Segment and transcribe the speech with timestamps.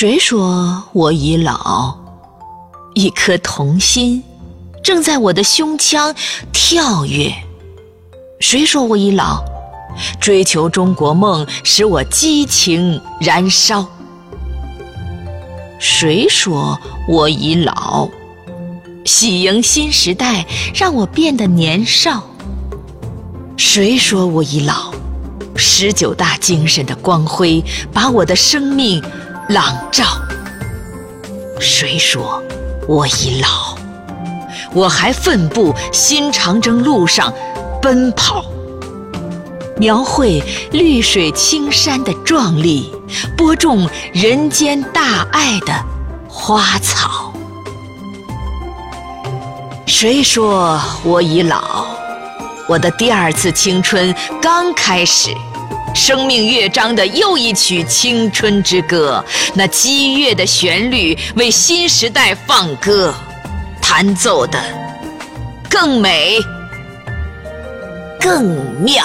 [0.00, 1.94] 谁说我已老？
[2.94, 4.24] 一颗童心
[4.82, 6.14] 正在我的胸腔
[6.54, 7.30] 跳跃。
[8.40, 9.44] 谁说我已老？
[10.18, 13.86] 追求中国梦使我激情燃烧。
[15.78, 18.08] 谁说我已老？
[19.04, 22.24] 喜迎新时代让我变得年少。
[23.58, 24.94] 谁说我已老？
[25.56, 27.62] 十九大精神的光辉
[27.92, 29.02] 把我的生命
[29.50, 30.04] 朗照。
[31.58, 32.40] 谁说
[32.86, 33.76] 我已老？
[34.72, 37.32] 我还奋步新长征路上
[37.82, 38.44] 奔跑，
[39.76, 42.94] 描绘绿水青山的壮丽，
[43.36, 45.74] 播种人间大爱的
[46.28, 47.32] 花草。
[49.84, 51.86] 谁说我已老？
[52.68, 55.34] 我的第二次青春刚开始，
[55.94, 59.24] 生命乐章的又一曲青春之歌，
[59.54, 63.14] 那激越的旋律为新时代放歌，
[63.80, 64.58] 弹奏的
[65.68, 66.38] 更美、
[68.18, 68.44] 更
[68.80, 69.04] 妙。